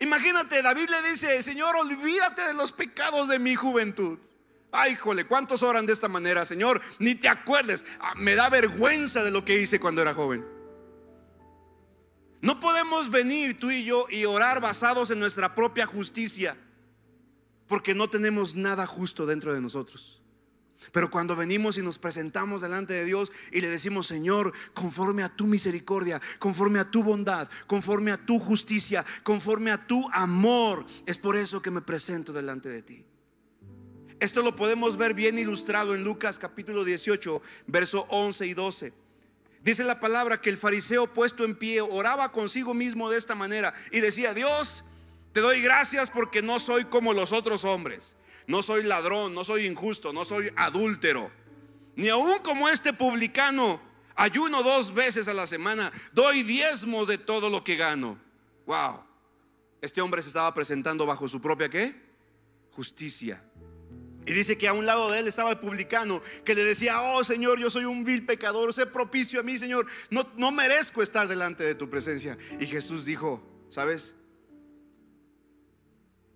[0.00, 4.18] Imagínate, David le dice, Señor, olvídate de los pecados de mi juventud.
[4.70, 6.82] Ay, jole, ¿cuántos oran de esta manera, Señor?
[6.98, 7.84] Ni te acuerdes.
[7.98, 10.44] Ah, me da vergüenza de lo que hice cuando era joven.
[12.42, 16.56] No podemos venir tú y yo y orar basados en nuestra propia justicia.
[17.68, 20.22] porque no tenemos nada justo dentro de nosotros.
[20.92, 25.28] Pero cuando venimos y nos presentamos delante de Dios y le decimos, Señor, conforme a
[25.28, 31.18] tu misericordia, conforme a tu bondad, conforme a tu justicia, conforme a tu amor, es
[31.18, 33.04] por eso que me presento delante de ti.
[34.18, 38.92] Esto lo podemos ver bien ilustrado en Lucas capítulo 18, verso 11 y 12.
[39.62, 43.74] Dice la palabra que el fariseo puesto en pie oraba consigo mismo de esta manera
[43.90, 44.84] y decía, Dios,
[45.32, 49.66] te doy gracias porque no soy como los otros hombres no soy ladrón, no soy
[49.66, 51.30] injusto, no soy adúltero.
[51.96, 53.80] Ni aún como este publicano,
[54.14, 58.18] ayuno dos veces a la semana, doy diezmos de todo lo que gano.
[58.66, 59.02] Wow.
[59.80, 61.94] Este hombre se estaba presentando bajo su propia qué?
[62.72, 63.42] Justicia.
[64.26, 67.22] Y dice que a un lado de él estaba el publicano que le decía, oh
[67.22, 71.28] Señor, yo soy un vil pecador, sé propicio a mí, Señor, no, no merezco estar
[71.28, 72.36] delante de tu presencia.
[72.58, 74.16] Y Jesús dijo, ¿sabes?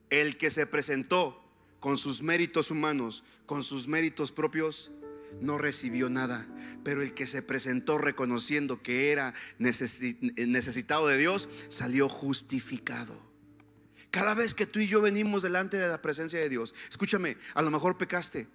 [0.09, 1.40] El que se presentó
[1.81, 4.93] con sus méritos humanos, con sus méritos propios,
[5.41, 6.47] no recibió nada.
[6.85, 13.29] Pero el que se presentó reconociendo que era necesitado de Dios, salió justificado.
[14.11, 17.63] Cada vez que tú y yo venimos delante de la presencia de Dios, escúchame, a
[17.63, 18.49] lo mejor pecaste,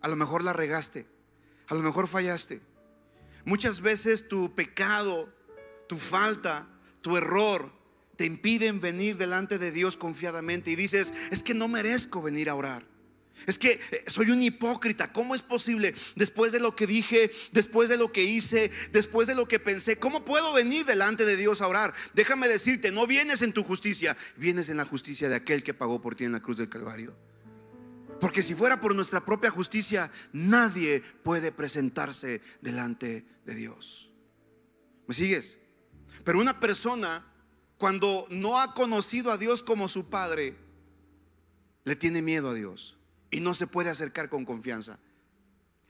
[0.00, 1.06] a lo mejor la regaste,
[1.66, 2.60] a lo mejor fallaste.
[3.44, 5.34] Muchas veces tu pecado,
[5.88, 6.68] tu falta,
[7.02, 7.72] tu error
[8.16, 12.54] te impiden venir delante de Dios confiadamente y dices, es que no merezco venir a
[12.54, 12.94] orar.
[13.46, 15.12] Es que eh, soy un hipócrita.
[15.12, 15.94] ¿Cómo es posible?
[16.16, 19.98] Después de lo que dije, después de lo que hice, después de lo que pensé,
[19.98, 21.94] ¿cómo puedo venir delante de Dios a orar?
[22.14, 26.00] Déjame decirte, no vienes en tu justicia, vienes en la justicia de aquel que pagó
[26.00, 27.14] por ti en la cruz del Calvario.
[28.20, 34.10] Porque si fuera por nuestra propia justicia, nadie puede presentarse delante de Dios.
[35.06, 35.58] ¿Me sigues?
[36.22, 37.33] Pero una persona
[37.78, 40.56] cuando no ha conocido a Dios como su Padre,
[41.84, 42.96] le tiene miedo a Dios
[43.30, 44.98] y no se puede acercar con confianza.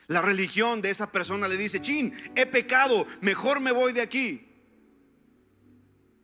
[0.06, 4.48] La religión de esa persona le dice, chin, he pecado, mejor me voy de aquí.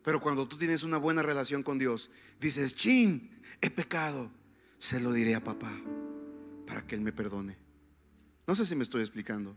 [0.03, 4.31] Pero cuando tú tienes una buena relación con Dios, dices, chin, he pecado,
[4.77, 5.71] se lo diré a papá
[6.65, 7.57] para que Él me perdone.
[8.47, 9.55] No sé si me estoy explicando.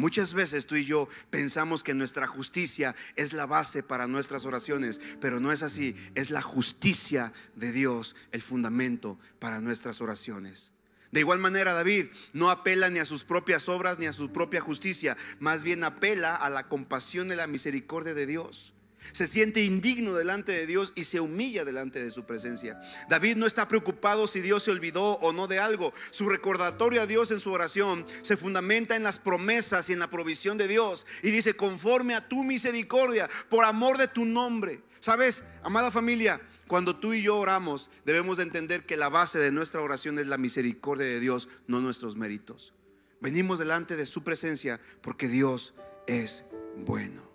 [0.00, 4.98] Muchas veces tú y yo pensamos que nuestra justicia es la base para nuestras oraciones,
[5.20, 5.94] pero no es así.
[6.14, 10.72] Es la justicia de Dios el fundamento para nuestras oraciones.
[11.12, 14.62] De igual manera, David no apela ni a sus propias obras ni a su propia
[14.62, 18.72] justicia, más bien apela a la compasión y la misericordia de Dios
[19.12, 22.80] se siente indigno delante de Dios y se humilla delante de su presencia.
[23.08, 25.92] David no está preocupado si Dios se olvidó o no de algo.
[26.10, 30.10] Su recordatorio a Dios en su oración se fundamenta en las promesas y en la
[30.10, 31.06] provisión de Dios.
[31.22, 34.82] Y dice, conforme a tu misericordia, por amor de tu nombre.
[35.00, 39.50] Sabes, amada familia, cuando tú y yo oramos, debemos de entender que la base de
[39.50, 42.74] nuestra oración es la misericordia de Dios, no nuestros méritos.
[43.20, 45.74] Venimos delante de su presencia porque Dios
[46.06, 46.44] es
[46.76, 47.29] bueno.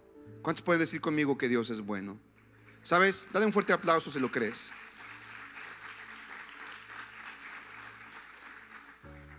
[0.45, 2.19] ¿Cuántos pueden decir conmigo que Dios es bueno?
[2.83, 3.25] ¿Sabes?
[3.33, 4.69] Dale un fuerte aplauso si lo crees.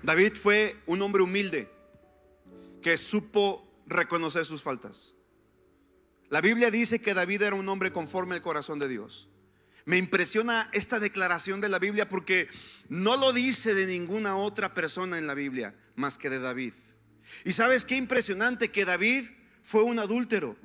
[0.03, 1.71] David fue un hombre humilde
[2.83, 5.15] que supo reconocer sus faltas.
[6.29, 9.29] La Biblia dice que David era un hombre conforme al corazón de Dios.
[9.85, 12.49] Me impresiona esta declaración de la Biblia porque
[12.89, 16.75] no lo dice de ninguna otra persona en la Biblia más que de David.
[17.45, 19.27] Y sabes qué impresionante que David
[19.63, 20.57] fue un adúltero.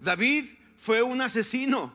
[0.00, 1.92] David fue un asesino.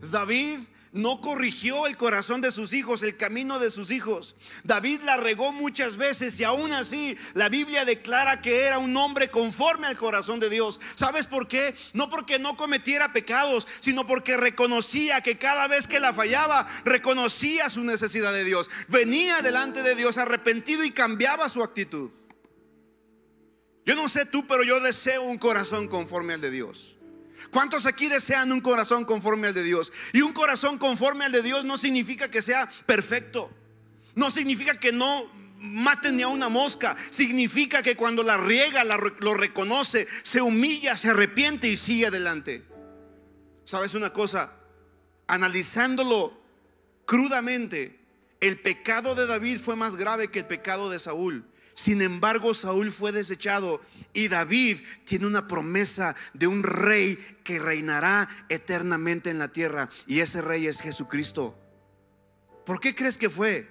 [0.00, 0.60] David
[0.92, 4.34] no corrigió el corazón de sus hijos, el camino de sus hijos.
[4.64, 9.30] David la regó muchas veces y aún así la Biblia declara que era un hombre
[9.30, 10.80] conforme al corazón de Dios.
[10.96, 11.74] ¿Sabes por qué?
[11.92, 17.70] No porque no cometiera pecados, sino porque reconocía que cada vez que la fallaba, reconocía
[17.70, 18.68] su necesidad de Dios.
[18.88, 22.10] Venía delante de Dios arrepentido y cambiaba su actitud.
[23.86, 26.96] Yo no sé tú, pero yo deseo un corazón conforme al de Dios.
[27.50, 29.92] ¿Cuántos aquí desean un corazón conforme al de Dios?
[30.12, 33.50] Y un corazón conforme al de Dios no significa que sea perfecto.
[34.14, 36.96] No significa que no mate ni a una mosca.
[37.10, 42.64] Significa que cuando la riega, lo reconoce, se humilla, se arrepiente y sigue adelante.
[43.64, 44.52] ¿Sabes una cosa?
[45.26, 46.40] Analizándolo
[47.06, 48.00] crudamente,
[48.40, 51.44] el pecado de David fue más grave que el pecado de Saúl.
[51.74, 53.80] Sin embargo, Saúl fue desechado
[54.12, 59.88] y David tiene una promesa de un rey que reinará eternamente en la tierra.
[60.06, 61.56] Y ese rey es Jesucristo.
[62.64, 63.68] ¿Por qué crees que fue?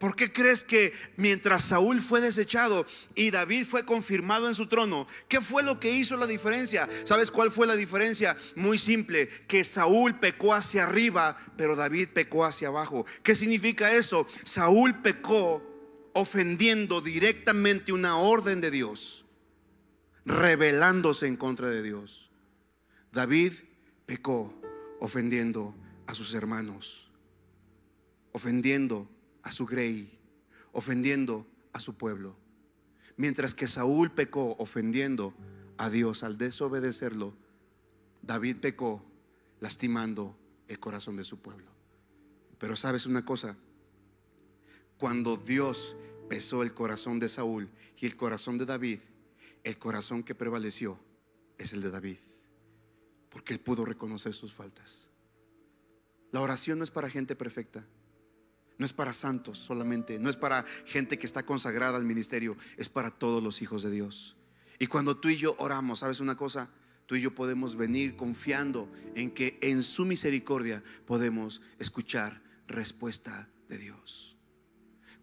[0.00, 5.06] ¿Por qué crees que mientras Saúl fue desechado y David fue confirmado en su trono,
[5.28, 6.88] qué fue lo que hizo la diferencia?
[7.04, 8.34] ¿Sabes cuál fue la diferencia?
[8.56, 13.04] Muy simple, que Saúl pecó hacia arriba, pero David pecó hacia abajo.
[13.22, 14.26] ¿Qué significa eso?
[14.42, 15.69] Saúl pecó
[16.12, 19.24] ofendiendo directamente una orden de Dios,
[20.24, 22.30] rebelándose en contra de Dios.
[23.12, 23.52] David
[24.06, 24.54] pecó
[25.00, 25.74] ofendiendo
[26.06, 27.10] a sus hermanos,
[28.32, 29.08] ofendiendo
[29.42, 30.18] a su grey,
[30.72, 32.36] ofendiendo a su pueblo.
[33.16, 35.34] Mientras que Saúl pecó ofendiendo
[35.76, 37.34] a Dios al desobedecerlo,
[38.22, 39.04] David pecó
[39.60, 40.36] lastimando
[40.68, 41.70] el corazón de su pueblo.
[42.58, 43.56] Pero sabes una cosa,
[45.00, 45.96] cuando Dios
[46.28, 48.98] pesó el corazón de Saúl y el corazón de David,
[49.64, 51.00] el corazón que prevaleció
[51.56, 52.18] es el de David,
[53.30, 55.08] porque él pudo reconocer sus faltas.
[56.32, 57.82] La oración no es para gente perfecta.
[58.76, 62.88] No es para santos solamente, no es para gente que está consagrada al ministerio, es
[62.88, 64.36] para todos los hijos de Dios.
[64.78, 66.70] Y cuando tú y yo oramos, ¿sabes una cosa?
[67.04, 73.76] Tú y yo podemos venir confiando en que en su misericordia podemos escuchar respuesta de
[73.76, 74.29] Dios.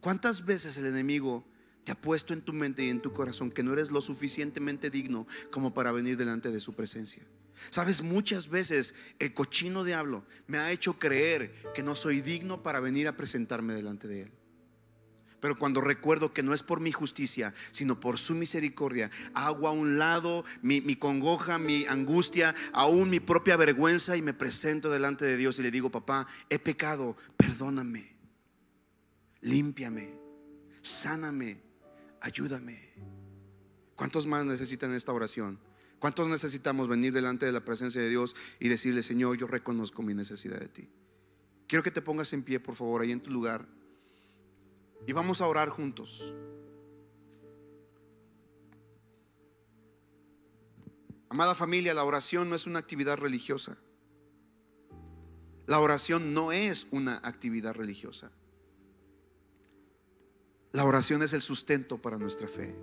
[0.01, 1.45] ¿Cuántas veces el enemigo
[1.83, 4.89] te ha puesto en tu mente y en tu corazón que no eres lo suficientemente
[4.89, 7.23] digno como para venir delante de su presencia?
[7.69, 12.79] Sabes, muchas veces el cochino diablo me ha hecho creer que no soy digno para
[12.79, 14.31] venir a presentarme delante de él.
[15.39, 19.71] Pero cuando recuerdo que no es por mi justicia, sino por su misericordia, hago a
[19.71, 25.25] un lado mi, mi, congoja, mi angustia, aún mi propia vergüenza y me presento delante
[25.25, 28.16] de Dios y le digo, papá, he pecado, perdóname,
[29.41, 30.13] límpiame,
[30.81, 31.61] sáname,
[32.21, 32.93] ayúdame.
[33.95, 35.59] ¿Cuántos más necesitan esta oración?
[35.99, 40.13] ¿Cuántos necesitamos venir delante de la presencia de Dios y decirle, Señor, yo reconozco mi
[40.13, 40.89] necesidad de ti?
[41.67, 43.67] Quiero que te pongas en pie, por favor, ahí en tu lugar.
[45.07, 46.33] Y vamos a orar juntos.
[51.29, 53.77] Amada familia, la oración no es una actividad religiosa.
[55.65, 58.31] La oración no es una actividad religiosa.
[60.77, 62.77] La oración es el sustento para nuestra fe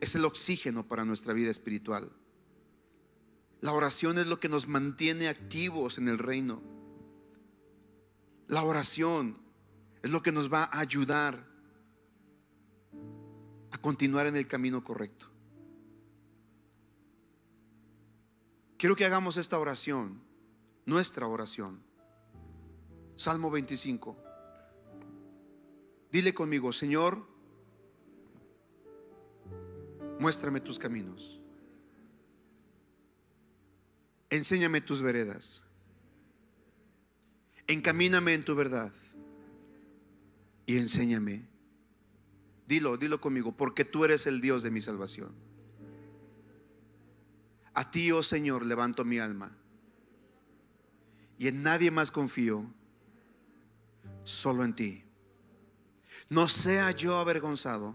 [0.00, 2.10] es el oxígeno para nuestra vida espiritual.
[3.60, 6.62] La oración es lo que nos mantiene activos en el reino.
[8.48, 9.38] La oración
[10.02, 11.46] es lo que nos va a ayudar
[13.70, 15.28] a continuar en el camino correcto.
[18.76, 20.20] Quiero que hagamos esta oración,
[20.84, 21.80] nuestra oración.
[23.14, 24.31] Salmo 25.
[26.12, 27.26] Dile conmigo, Señor,
[30.18, 31.40] muéstrame tus caminos.
[34.28, 35.64] Enséñame tus veredas.
[37.66, 38.92] Encamíname en tu verdad.
[40.66, 41.46] Y enséñame.
[42.68, 45.32] Dilo, dilo conmigo, porque tú eres el Dios de mi salvación.
[47.72, 49.56] A ti, oh Señor, levanto mi alma.
[51.38, 52.66] Y en nadie más confío,
[54.24, 55.04] solo en ti.
[56.32, 57.94] No sea yo avergonzado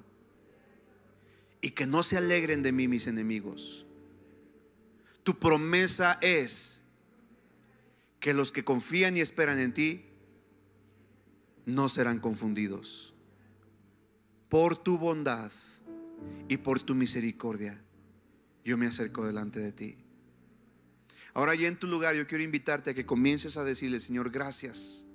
[1.59, 3.87] y que no se alegren de mí mis enemigos.
[5.23, 6.79] Tu promesa es
[8.19, 10.05] que los que confían y esperan en ti
[11.65, 13.15] no serán confundidos.
[14.49, 15.51] Por tu bondad
[16.47, 17.81] y por tu misericordia,
[18.63, 19.97] yo me acerco delante de ti.
[21.33, 25.06] Ahora ya en tu lugar yo quiero invitarte a que comiences a decirle, Señor, gracias.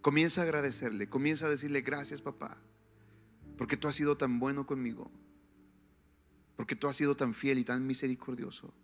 [0.00, 2.56] Comienza a agradecerle, comienza a decirle, gracias papá,
[3.58, 5.10] porque tú has sido tan bueno conmigo
[6.60, 8.74] porque tú has sido tan fiel y tan misericordioso.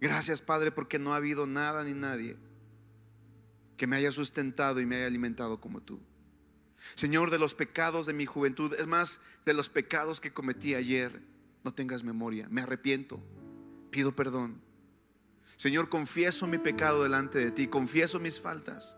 [0.00, 2.36] Gracias, Padre, porque no ha habido nada ni nadie
[3.76, 5.98] que me haya sustentado y me haya alimentado como tú.
[6.94, 11.20] Señor, de los pecados de mi juventud, es más, de los pecados que cometí ayer,
[11.64, 13.20] no tengas memoria, me arrepiento,
[13.90, 14.62] pido perdón.
[15.56, 18.96] Señor, confieso mi pecado delante de ti, confieso mis faltas.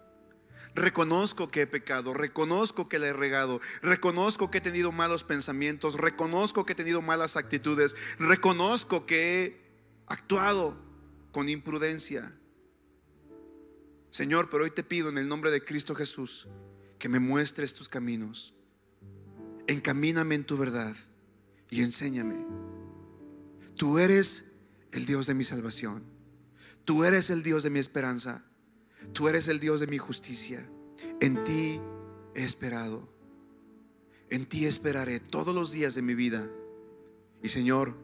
[0.75, 5.95] Reconozco que he pecado, reconozco que le he regado, reconozco que he tenido malos pensamientos,
[5.95, 9.61] reconozco que he tenido malas actitudes, reconozco que he
[10.07, 10.77] actuado
[11.33, 12.33] con imprudencia.
[14.11, 16.49] Señor, pero hoy te pido en el nombre de Cristo Jesús
[16.99, 18.55] que me muestres tus caminos.
[19.67, 20.97] Encamíname en tu verdad
[21.71, 22.45] y enséñame.
[23.77, 24.45] Tú eres
[24.93, 26.05] el Dios de mi salvación.
[26.85, 28.45] Tú eres el Dios de mi esperanza.
[29.13, 30.69] Tú eres el Dios de mi justicia.
[31.21, 31.81] En ti
[32.35, 33.09] he esperado.
[34.31, 36.49] En ti esperaré todos los días de mi vida.
[37.43, 37.95] Y Señor,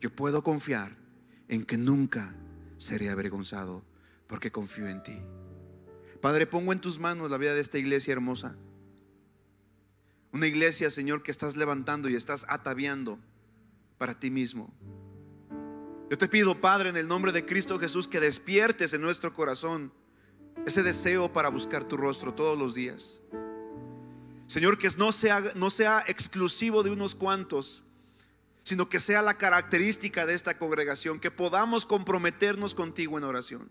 [0.00, 0.96] yo puedo confiar
[1.48, 2.34] en que nunca
[2.78, 3.82] seré avergonzado
[4.26, 5.18] porque confío en ti.
[6.20, 8.56] Padre, pongo en tus manos la vida de esta iglesia hermosa.
[10.32, 13.18] Una iglesia, Señor, que estás levantando y estás ataviando
[13.96, 14.72] para ti mismo.
[16.10, 19.92] Yo te pido, Padre, en el nombre de Cristo Jesús, que despiertes en nuestro corazón
[20.66, 23.20] ese deseo para buscar tu rostro todos los días.
[24.46, 27.82] Señor, que no sea, no sea exclusivo de unos cuantos,
[28.64, 33.70] sino que sea la característica de esta congregación, que podamos comprometernos contigo en oración.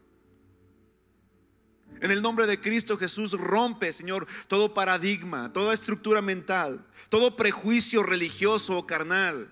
[2.00, 8.04] En el nombre de Cristo Jesús rompe, Señor, todo paradigma, toda estructura mental, todo prejuicio
[8.04, 9.52] religioso o carnal.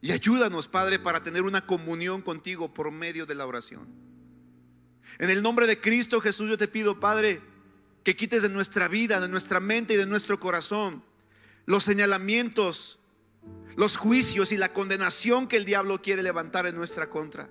[0.00, 3.86] Y ayúdanos, Padre, para tener una comunión contigo por medio de la oración.
[5.18, 7.40] En el nombre de Cristo Jesús yo te pido, Padre,
[8.04, 11.02] que quites de nuestra vida, de nuestra mente y de nuestro corazón
[11.66, 12.98] los señalamientos,
[13.76, 17.48] los juicios y la condenación que el diablo quiere levantar en nuestra contra.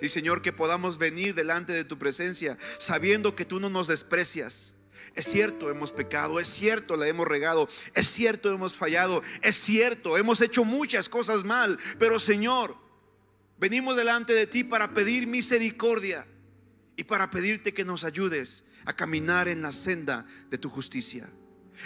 [0.00, 4.74] Y Señor, que podamos venir delante de tu presencia sabiendo que tú no nos desprecias.
[5.14, 10.18] Es cierto, hemos pecado, es cierto, la hemos regado, es cierto, hemos fallado, es cierto,
[10.18, 12.76] hemos hecho muchas cosas mal, pero Señor,
[13.58, 16.26] venimos delante de ti para pedir misericordia
[16.96, 21.28] y para pedirte que nos ayudes a caminar en la senda de tu justicia.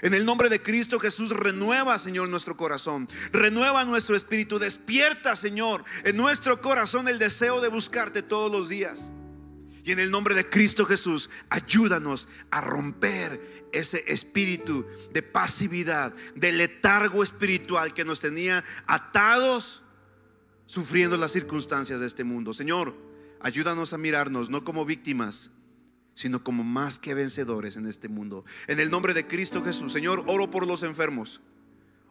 [0.03, 3.09] En el nombre de Cristo Jesús, renueva, Señor, nuestro corazón.
[3.33, 4.59] Renueva nuestro espíritu.
[4.59, 9.11] Despierta, Señor, en nuestro corazón el deseo de buscarte todos los días.
[9.83, 16.53] Y en el nombre de Cristo Jesús, ayúdanos a romper ese espíritu de pasividad, de
[16.53, 19.83] letargo espiritual que nos tenía atados,
[20.71, 22.55] sufriendo las circunstancias de este mundo.
[22.55, 22.95] Señor,
[23.41, 25.51] ayúdanos a mirarnos no como víctimas,
[26.15, 28.45] sino como más que vencedores en este mundo.
[28.69, 31.41] En el nombre de Cristo Jesús, Señor, oro por los enfermos.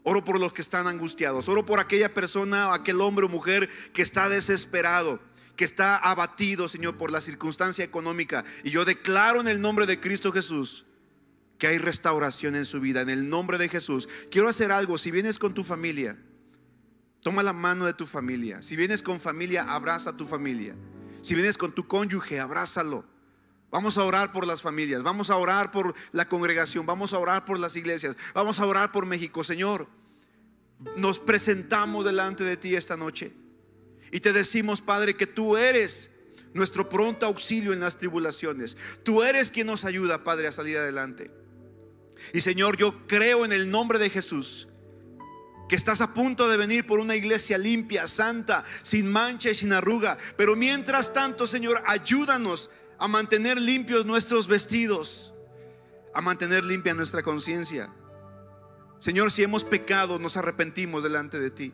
[0.04, 1.48] Oro por los que están angustiados.
[1.48, 5.22] Oro por aquella persona, aquel hombre o mujer que está desesperado,
[5.56, 8.44] que está abatido, Señor, por la circunstancia económica.
[8.66, 10.86] Y yo declaro en el nombre de Cristo Jesús
[11.58, 13.00] que hay restauración en su vida.
[13.02, 14.10] En el nombre de Jesús.
[14.30, 14.98] Quiero hacer algo.
[14.98, 16.18] Si vienes con tu familia,
[17.22, 18.62] toma la mano de tu familia.
[18.62, 20.76] Si vienes con familia, abraza a tu familia.
[21.22, 23.06] Si vienes con tu cónyuge, abrázalo.
[23.72, 27.46] Vamos a orar por las familias, vamos a orar por la congregación, vamos a orar
[27.46, 29.44] por las iglesias, vamos a orar por México.
[29.44, 29.88] Señor,
[30.98, 33.32] nos presentamos delante de ti esta noche
[34.12, 36.10] y te decimos, Padre, que tú eres
[36.54, 38.76] nuestro pronto auxilio en las tribulaciones.
[39.04, 41.30] Tú eres quien nos ayuda, Padre, a salir adelante.
[42.34, 44.68] Y Señor, yo creo en el nombre de Jesús
[45.70, 49.72] que estás a punto de venir por una iglesia limpia, santa, sin mancha y sin
[49.72, 50.18] arruga.
[50.36, 55.32] Pero mientras tanto, Señor, ayúdanos a mantener limpios nuestros vestidos,
[56.14, 57.94] a mantener limpia nuestra conciencia.
[59.00, 61.74] Señor, si hemos pecado, nos arrepentimos delante de ti.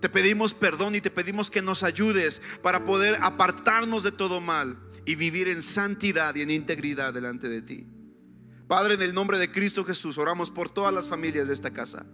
[0.00, 4.78] Te pedimos perdón y te pedimos que nos ayudes para poder apartarnos de todo mal
[5.04, 7.86] y vivir en santidad y en integridad delante de ti.
[8.68, 12.06] Padre, en el nombre de Cristo Jesús, oramos por todas las familias de esta casa.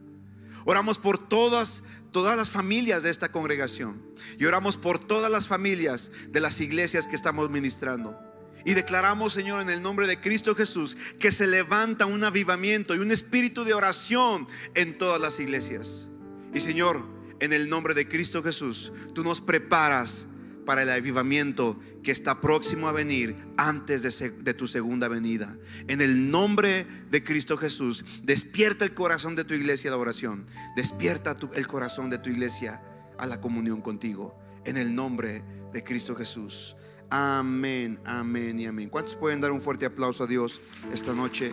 [0.65, 1.83] Oramos por todas
[2.15, 4.01] todas las familias de esta congregación
[4.39, 8.17] y oramos por todas las familias de las iglesias que estamos ministrando.
[8.65, 12.99] Y declaramos, Señor, en el nombre de Cristo Jesús, que se levanta un avivamiento y
[12.99, 16.09] un espíritu de oración en todas las iglesias.
[16.55, 17.05] Y Señor,
[17.41, 20.27] en el nombre de Cristo Jesús, tú nos preparas
[20.65, 25.57] para el avivamiento que está próximo a venir antes de, tu segunda venida.
[25.89, 30.47] En el nombre de Cristo Jesús, despierta el corazón de tu iglesia a la oración.
[30.77, 32.83] Despierta el corazón de tu iglesia
[33.19, 34.39] a la comunión contigo.
[34.65, 35.43] En el nombre
[35.73, 36.77] de Cristo Jesús.
[37.11, 38.89] Amén, amén y amén.
[38.89, 40.61] ¿Cuántos pueden dar un fuerte aplauso a Dios
[40.93, 41.53] esta noche?